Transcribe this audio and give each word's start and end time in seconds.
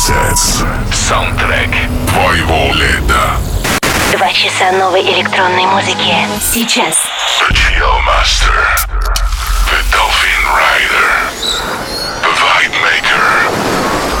Sets. 0.00 0.64
Саундтрек 0.94 1.68
твоего 2.08 2.72
лета. 2.72 3.36
Два 4.16 4.32
часа 4.32 4.72
новой 4.72 5.02
электронной 5.02 5.66
музыки. 5.66 6.16
Сейчас. 6.40 6.96
The 7.38 7.54
Chill 7.54 8.00
Master. 8.06 8.64
The 9.68 9.78
Dolphin 9.92 10.42
Rider. 10.56 11.10
The 12.22 12.32
Vibe 12.32 12.76
Maker. 12.80 13.28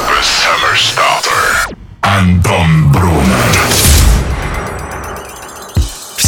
The 0.06 0.22
Summer 0.22 0.76
Starter. 0.76 1.74
Антон 2.02 2.92
Брунер. 2.92 3.79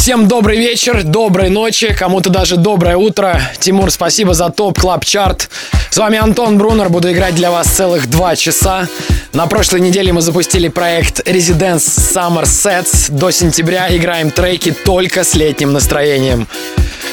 Всем 0.03 0.27
добрый 0.27 0.57
вечер, 0.57 1.01
доброй 1.03 1.47
ночи, 1.47 1.95
кому-то 1.97 2.29
даже 2.29 2.57
доброе 2.57 2.97
утро. 2.97 3.39
Тимур, 3.57 3.89
спасибо 3.89 4.33
за 4.33 4.49
топ 4.49 4.77
клаб 4.77 5.05
чарт. 5.05 5.49
С 5.91 5.95
вами 5.95 6.17
Антон 6.17 6.57
Брунер, 6.57 6.89
буду 6.89 7.09
играть 7.09 7.35
для 7.35 7.51
вас 7.51 7.67
целых 7.67 8.09
два 8.09 8.35
часа. 8.35 8.89
На 9.31 9.47
прошлой 9.47 9.79
неделе 9.79 10.11
мы 10.11 10.19
запустили 10.19 10.67
проект 10.67 11.25
Residence 11.25 11.85
Summer 11.87 12.43
Sets. 12.43 13.13
До 13.13 13.31
сентября 13.31 13.95
играем 13.95 14.29
треки 14.29 14.75
только 14.83 15.23
с 15.23 15.35
летним 15.35 15.71
настроением. 15.71 16.49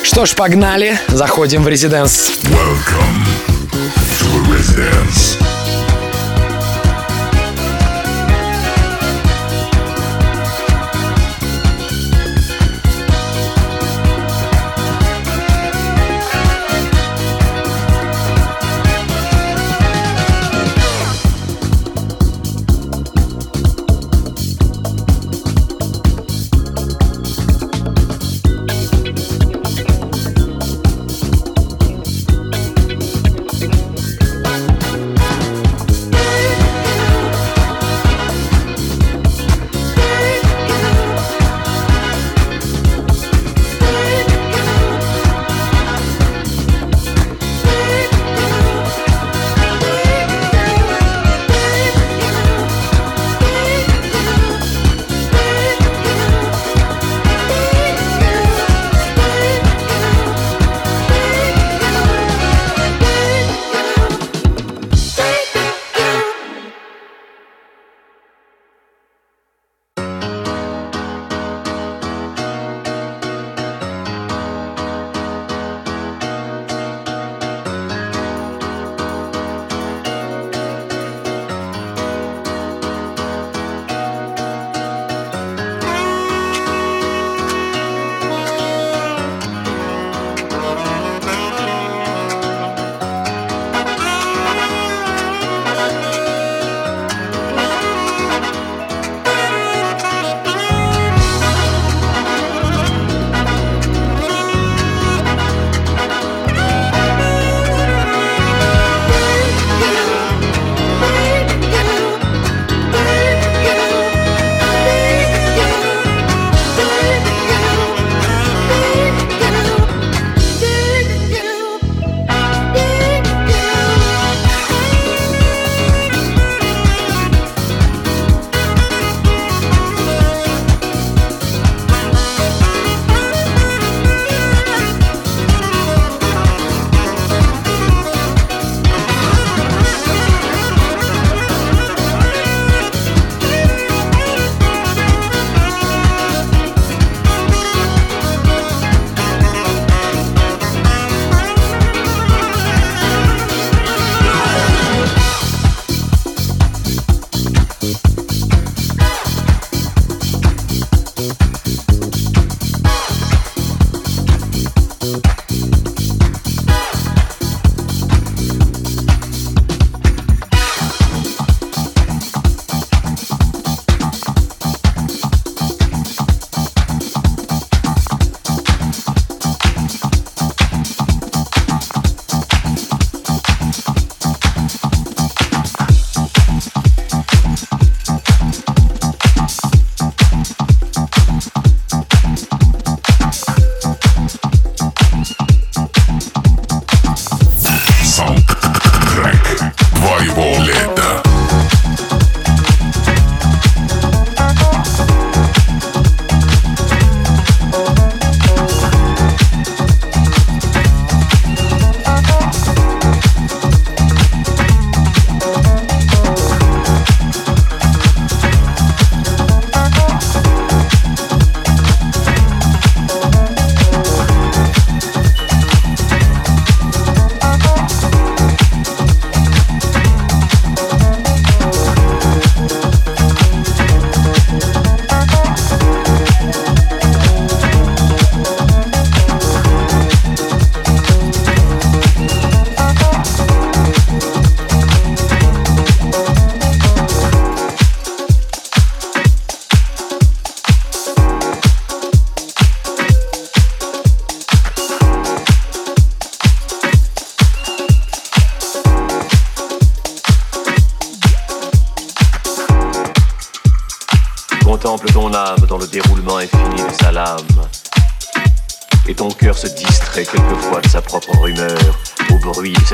Что 0.02 0.26
ж, 0.26 0.34
погнали, 0.34 0.98
заходим 1.06 1.62
в 1.62 1.68
Residence. 1.68 2.32
Welcome 2.42 3.24
to 4.18 4.52
Residence. 4.52 5.59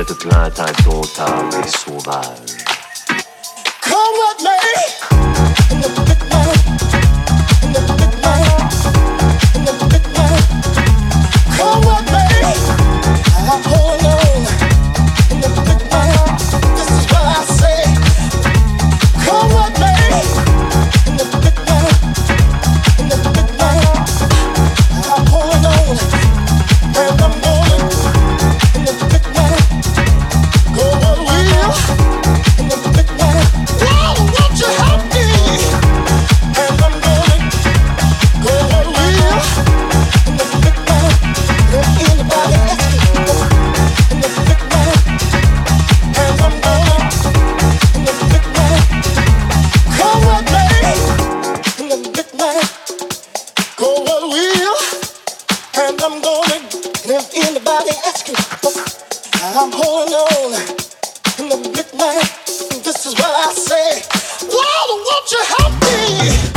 Cette 0.07 0.19
plainte 0.19 0.61
indomptable 0.61 1.55
et 1.65 1.69
sauvage. 1.69 2.46
I'm 59.59 59.73
all 59.73 60.05
alone 60.07 60.53
in 61.39 61.49
the 61.49 61.57
midnight. 61.57 62.29
This 62.85 63.07
is 63.07 63.15
what 63.15 63.25
I 63.25 63.55
say. 63.55 64.03
Lord, 64.43 65.01
won't 65.07 65.33
you 65.33 65.43
help 65.49 65.73
me? 65.81 66.56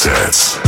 Sets. 0.00 0.59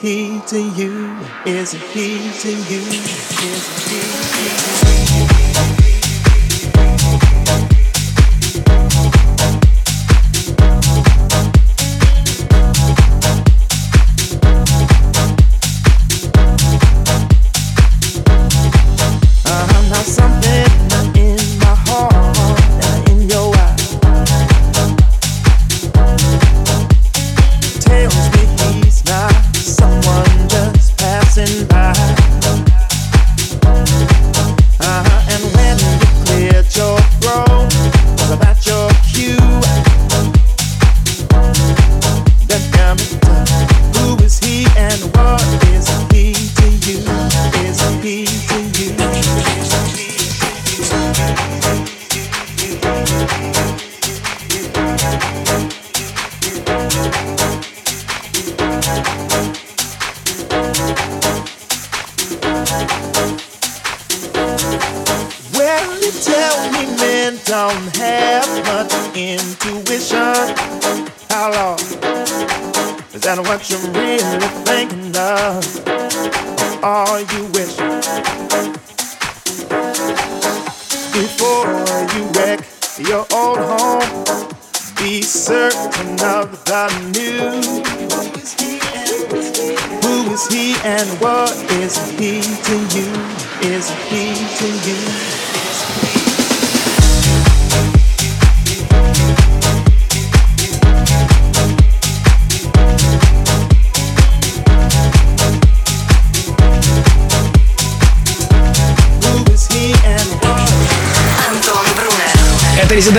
He 0.00 0.40
to 0.46 0.58
you? 0.58 1.14
Is 1.44 1.72
he 1.72 2.30
to 2.40 2.48
you? 2.72 3.03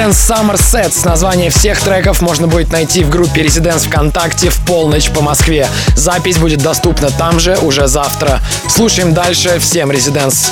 Residence 0.05 0.29
Summer 0.29 0.55
Sets. 0.55 1.03
Название 1.05 1.49
всех 1.49 1.81
треков 1.81 2.21
можно 2.21 2.45
будет 2.47 2.71
найти 2.71 3.03
в 3.03 3.09
группе 3.09 3.41
Residence 3.41 3.87
ВКонтакте 3.87 4.49
в 4.49 4.57
полночь 4.59 5.09
по 5.09 5.21
Москве. 5.21 5.67
Запись 5.95 6.37
будет 6.37 6.61
доступна 6.61 7.09
там 7.09 7.39
же 7.39 7.57
уже 7.57 7.87
завтра. 7.87 8.39
Слушаем 8.69 9.15
дальше. 9.15 9.57
Всем 9.57 9.89
Residence. 9.89 10.51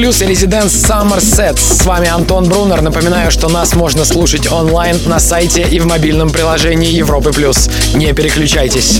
Плюс 0.00 0.22
и 0.22 0.24
Резиденс 0.24 0.72
Somerset. 0.76 1.58
С 1.58 1.84
вами 1.84 2.08
Антон 2.08 2.48
Брунер. 2.48 2.80
Напоминаю, 2.80 3.30
что 3.30 3.50
нас 3.50 3.74
можно 3.74 4.06
слушать 4.06 4.50
онлайн 4.50 4.98
на 5.04 5.20
сайте 5.20 5.60
и 5.60 5.78
в 5.78 5.86
мобильном 5.86 6.30
приложении 6.30 6.90
Европы 6.90 7.34
Плюс. 7.34 7.68
Не 7.92 8.14
переключайтесь. 8.14 8.98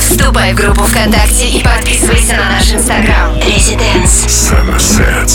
Вступай 0.00 0.54
в 0.54 0.56
группу 0.56 0.82
ВКонтакте 0.84 1.50
и 1.50 1.62
подписывайся 1.62 2.36
на 2.36 2.52
наш 2.52 2.72
инстаграм. 2.72 3.36
Резиденс. 3.36 4.24
Somerset. 4.26 5.28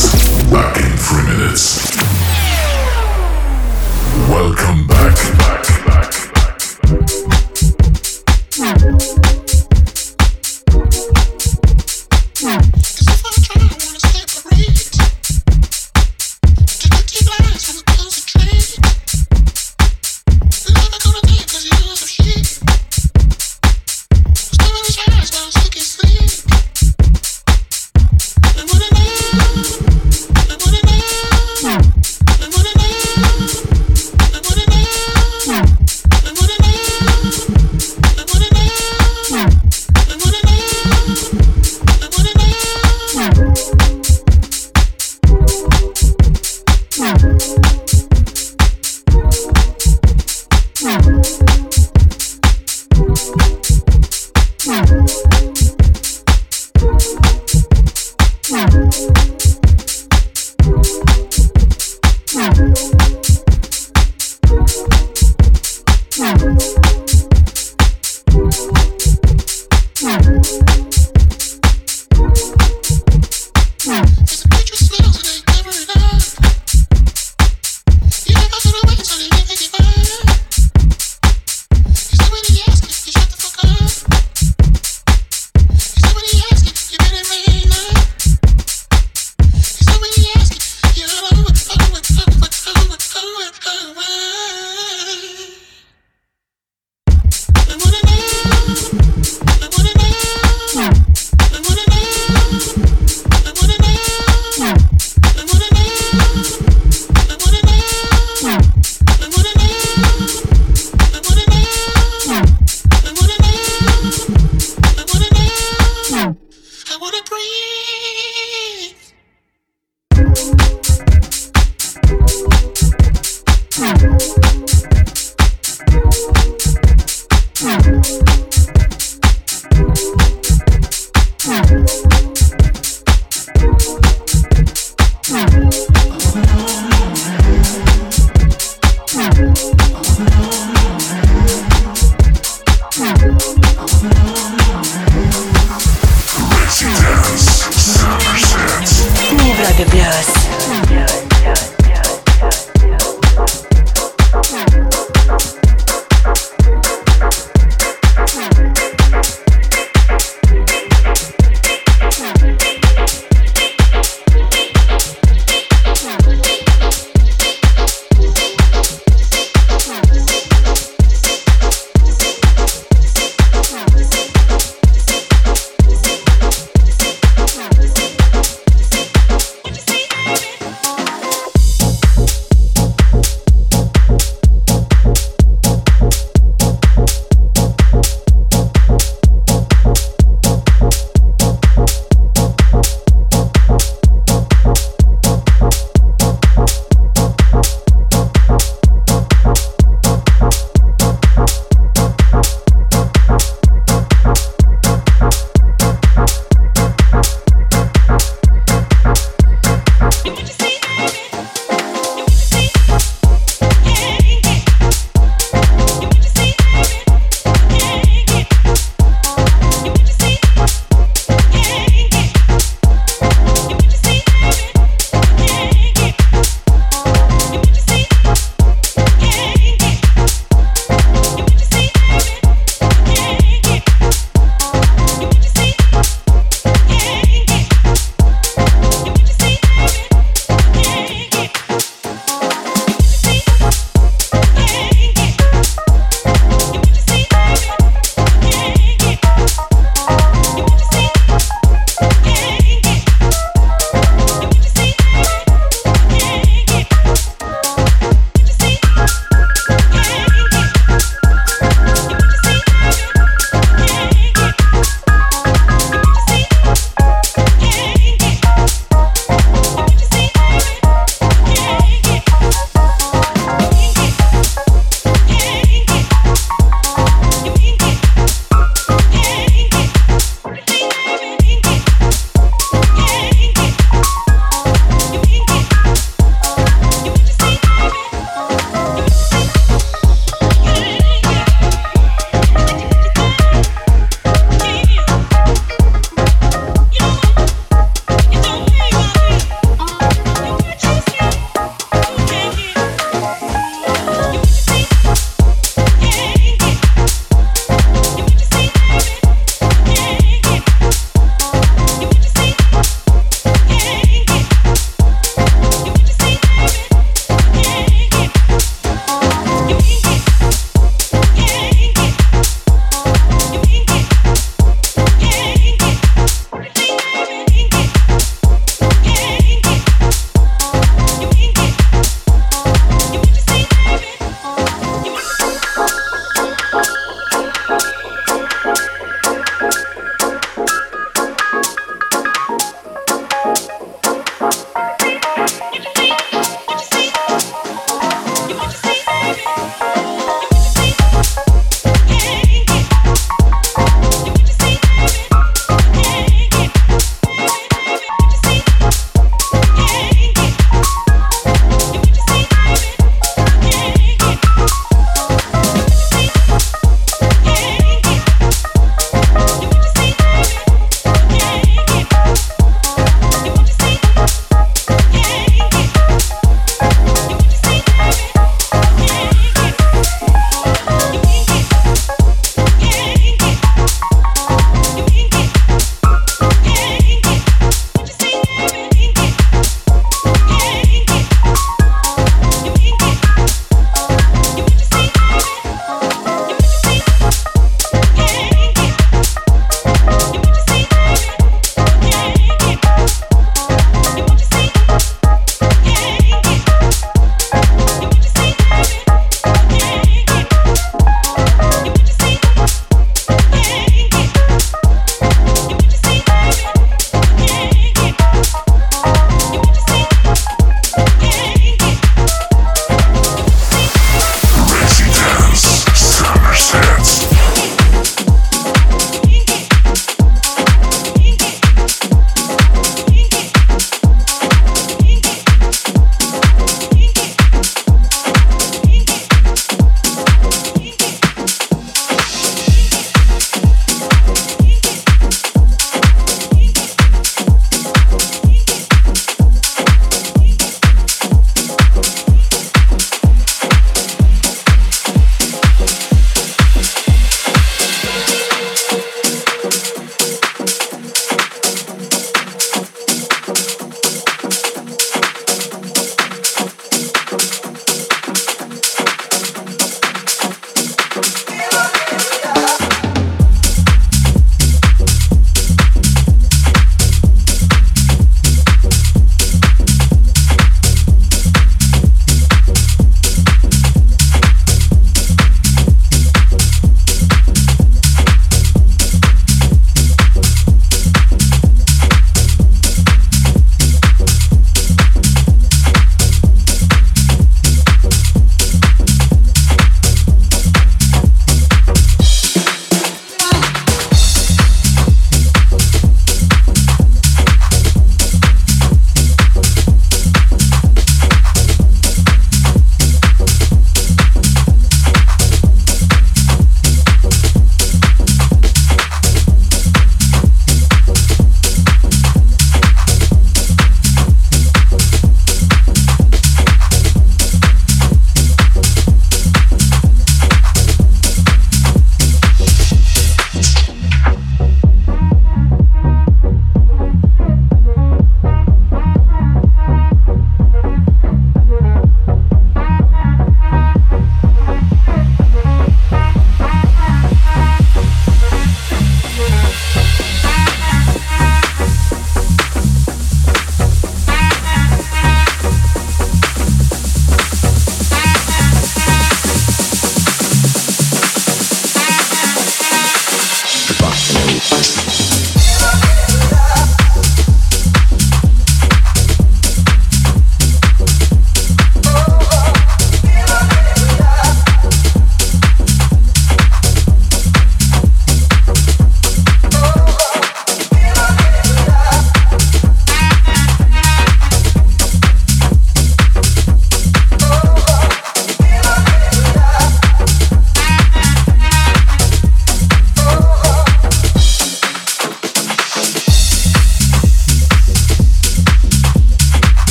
Back 0.50 0.76
in 0.80 0.98
three 0.98 1.38
minutes. 1.38 1.80
Welcome 4.28 4.88
back. 4.88 5.39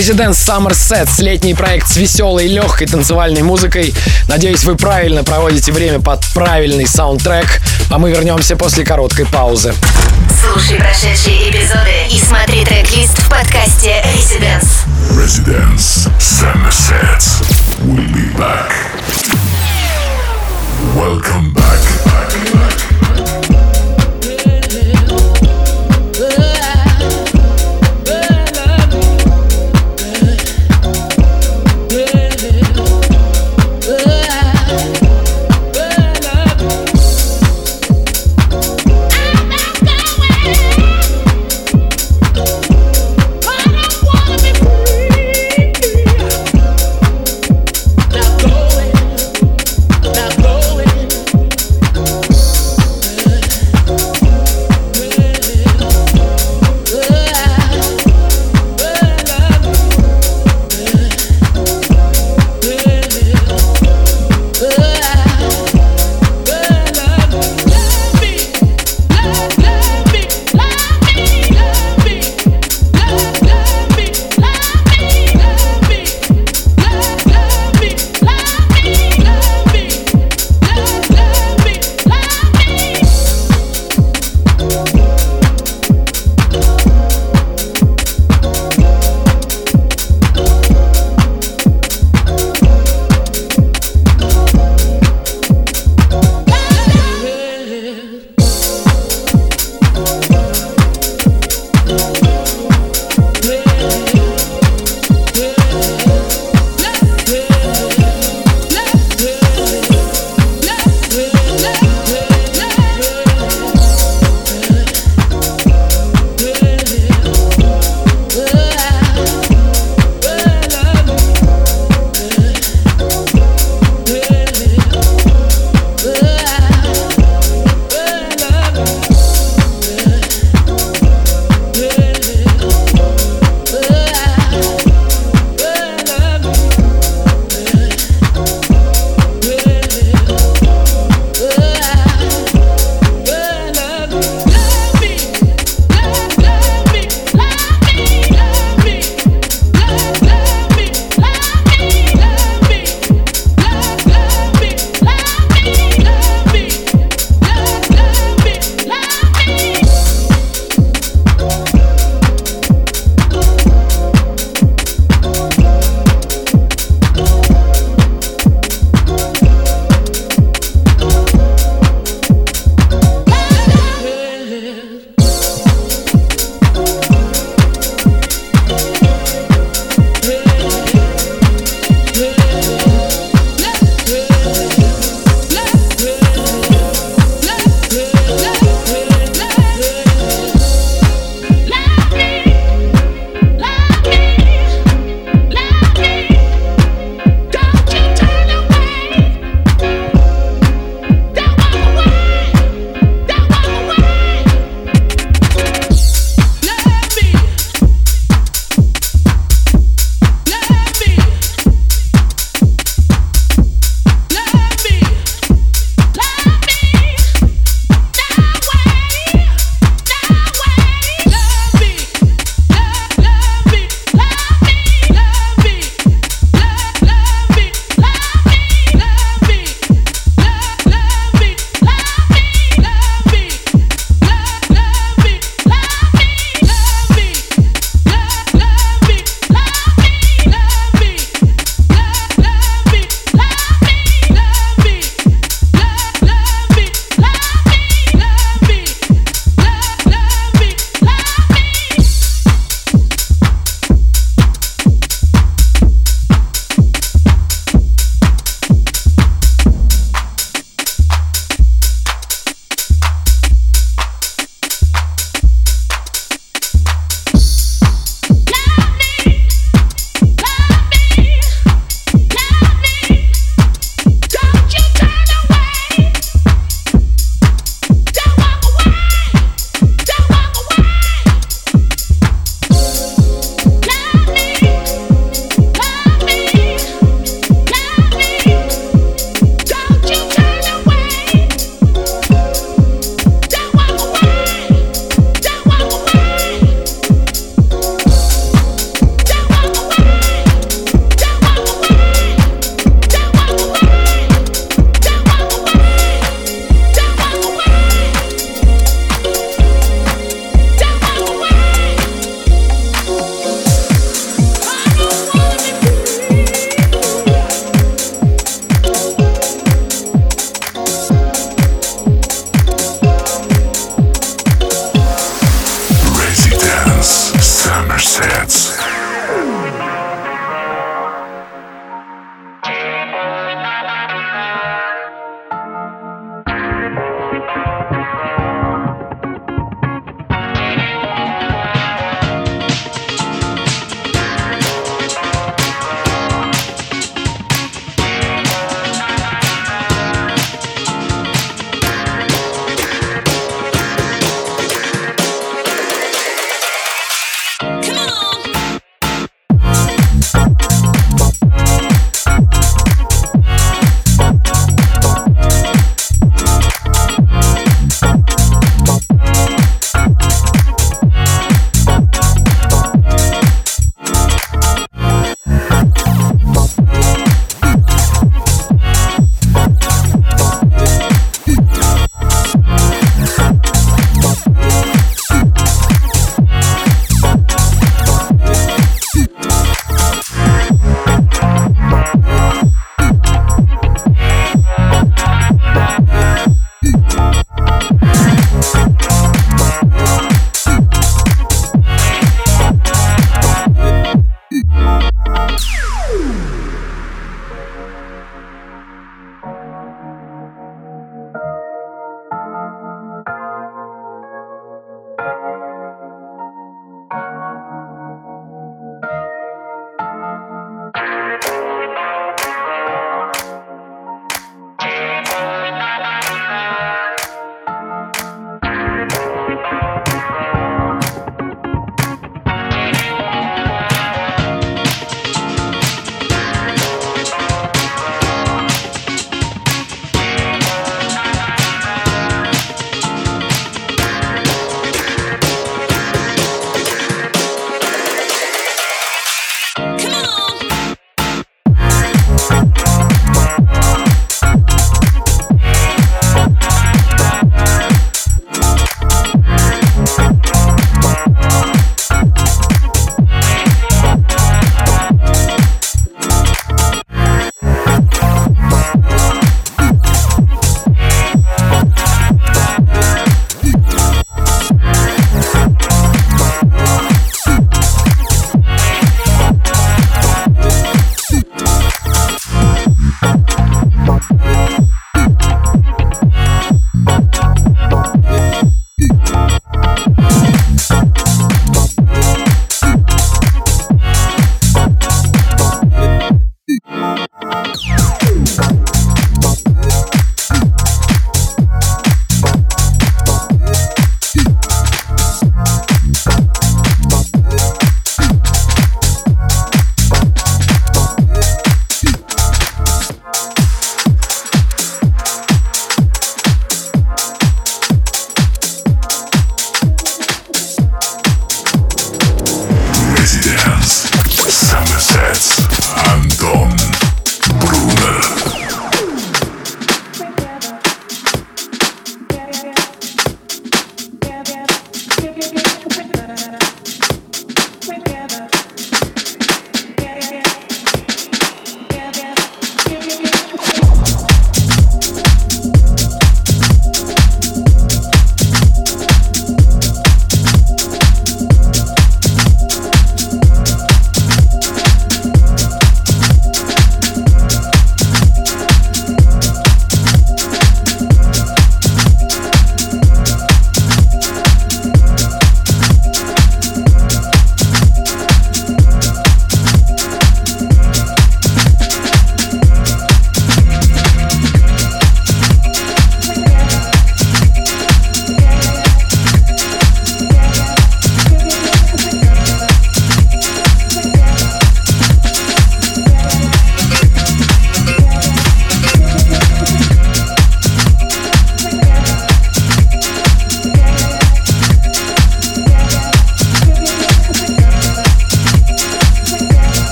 Residence 0.00 0.38
Summer 0.46 0.70
Sets, 0.70 1.22
летний 1.22 1.52
проект 1.52 1.86
с 1.86 1.98
веселой, 1.98 2.46
легкой 2.46 2.86
танцевальной 2.86 3.42
музыкой. 3.42 3.92
Надеюсь, 4.28 4.64
вы 4.64 4.74
правильно 4.74 5.24
проводите 5.24 5.72
время 5.72 6.00
под 6.00 6.24
правильный 6.32 6.86
саундтрек, 6.86 7.60
а 7.90 7.98
мы 7.98 8.10
вернемся 8.10 8.56
после 8.56 8.82
короткой 8.82 9.26
паузы. 9.26 9.74
Слушай 10.42 10.78
прошедшие 10.78 11.50
эпизоды 11.50 11.92
и 12.10 12.18
смотри 12.18 12.64
трек-лист 12.64 13.18
в 13.18 13.28
подкасте 13.28 14.02
Residence. 14.16 14.86
Residence 15.10 16.08
Summer 16.18 16.70
Sets. 16.70 17.44
We'll 17.82 18.10
be 18.14 18.34
back. 18.38 18.72
Welcome 20.96 21.52
back. 21.52 21.60
back, 21.70 21.89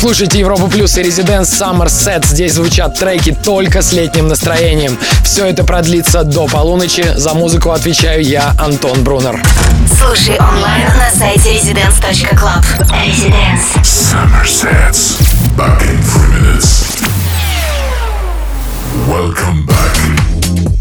слушаете 0.00 0.38
Европу 0.38 0.68
Плюс 0.68 0.96
и 0.96 1.02
Резиденс 1.02 1.50
Summer 1.60 1.86
Set. 1.86 2.24
Здесь 2.26 2.54
звучат 2.54 2.98
треки 2.98 3.36
только 3.44 3.82
с 3.82 3.92
летним 3.92 4.28
настроением. 4.28 4.98
Все 5.24 5.44
это 5.44 5.62
продлится 5.62 6.24
до 6.24 6.46
полуночи. 6.46 7.04
За 7.16 7.34
музыку 7.34 7.70
отвечаю 7.70 8.22
я, 8.24 8.54
Антон 8.58 9.04
Брунер. 9.04 9.42
Слушай 9.98 10.38
онлайн 10.38 10.86
на 10.96 11.10
сайте 11.10 11.50
residence.club. 11.50 12.64
Residence. 12.88 13.82
Summer 13.82 14.44
Sets. 14.46 15.18
Back 15.54 15.82
in 15.82 16.00
three 16.02 16.40
minutes. 16.40 17.02
Welcome 19.06 19.66
back. 19.66 20.79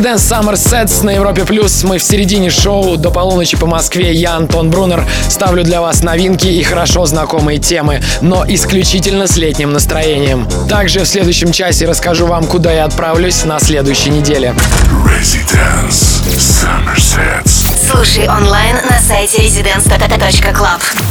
Residence 0.00 0.30
Summer 0.30 0.54
Sets 0.54 1.04
на 1.04 1.10
Европе 1.10 1.44
Плюс. 1.44 1.82
Мы 1.82 1.98
в 1.98 2.02
середине 2.02 2.48
шоу. 2.48 2.96
До 2.96 3.10
полуночи 3.10 3.58
по 3.58 3.66
Москве. 3.66 4.14
Я, 4.14 4.36
Антон 4.36 4.70
Брунер, 4.70 5.04
ставлю 5.28 5.62
для 5.62 5.82
вас 5.82 6.02
новинки 6.02 6.46
и 6.46 6.62
хорошо 6.62 7.04
знакомые 7.04 7.58
темы, 7.58 8.00
но 8.22 8.46
исключительно 8.48 9.26
с 9.26 9.36
летним 9.36 9.74
настроением. 9.74 10.48
Также 10.70 11.00
в 11.00 11.06
следующем 11.06 11.52
часе 11.52 11.84
расскажу 11.84 12.26
вам, 12.26 12.46
куда 12.46 12.72
я 12.72 12.86
отправлюсь 12.86 13.44
на 13.44 13.60
следующей 13.60 14.08
неделе. 14.08 14.54
Residence 15.04 16.24
Summer 16.28 16.96
Sets. 16.96 17.90
Слушай 17.90 18.26
онлайн 18.26 18.76
на 18.88 18.98
сайте 19.00 19.42
residence.club. 19.42 21.09